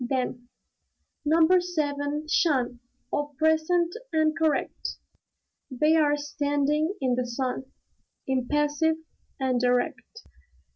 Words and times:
Then, 0.03 0.47
"Number 1.23 1.61
Seven, 1.61 2.27
'shun! 2.27 2.79
All 3.11 3.35
present 3.37 3.95
and 4.11 4.35
correct." 4.35 4.97
They're 5.69 6.17
standing 6.17 6.95
in 6.99 7.13
the 7.13 7.27
sun, 7.27 7.65
impassive 8.25 8.95
and 9.39 9.63
erect. 9.63 10.23